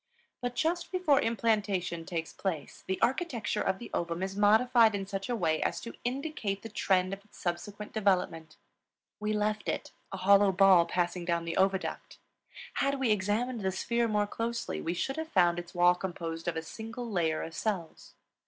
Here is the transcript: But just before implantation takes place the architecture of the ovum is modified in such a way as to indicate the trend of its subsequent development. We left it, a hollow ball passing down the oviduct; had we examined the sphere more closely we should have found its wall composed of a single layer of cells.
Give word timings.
But 0.41 0.55
just 0.55 0.91
before 0.91 1.21
implantation 1.21 2.05
takes 2.05 2.33
place 2.33 2.83
the 2.87 2.99
architecture 3.03 3.61
of 3.61 3.77
the 3.77 3.91
ovum 3.93 4.23
is 4.23 4.35
modified 4.35 4.95
in 4.95 5.05
such 5.05 5.29
a 5.29 5.35
way 5.35 5.61
as 5.61 5.79
to 5.81 5.93
indicate 6.03 6.63
the 6.63 6.69
trend 6.69 7.13
of 7.13 7.23
its 7.23 7.37
subsequent 7.37 7.93
development. 7.93 8.57
We 9.19 9.31
left 9.33 9.69
it, 9.69 9.91
a 10.11 10.17
hollow 10.17 10.51
ball 10.53 10.87
passing 10.87 11.23
down 11.23 11.45
the 11.45 11.55
oviduct; 11.55 12.17
had 12.81 12.99
we 12.99 13.11
examined 13.11 13.61
the 13.61 13.71
sphere 13.71 14.07
more 14.07 14.25
closely 14.25 14.81
we 14.81 14.95
should 14.95 15.17
have 15.17 15.29
found 15.29 15.59
its 15.59 15.75
wall 15.75 15.93
composed 15.93 16.47
of 16.47 16.57
a 16.57 16.63
single 16.63 17.07
layer 17.07 17.43
of 17.43 17.53
cells. 17.53 18.15